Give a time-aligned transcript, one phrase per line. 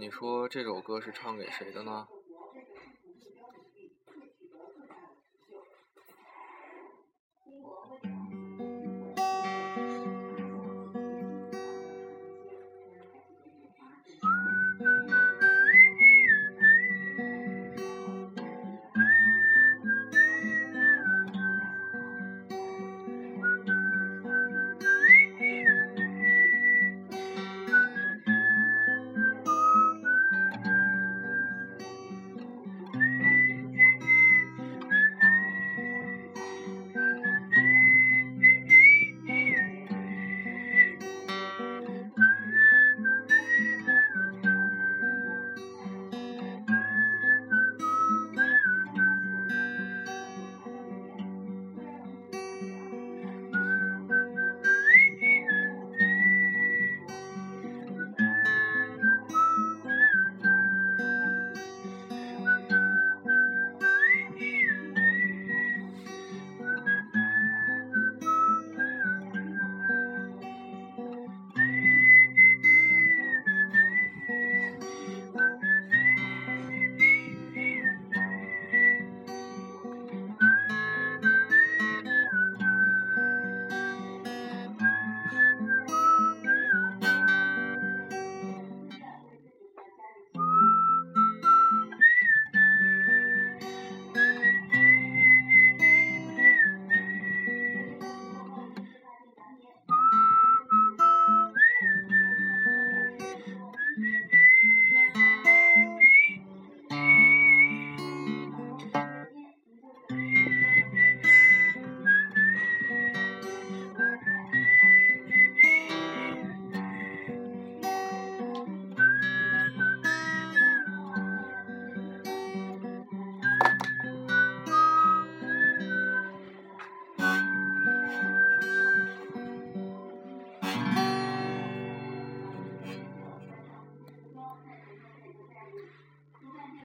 [0.00, 2.06] 你说这首歌是唱给谁的呢？